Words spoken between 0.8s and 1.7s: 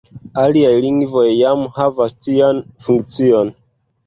lingvoj jam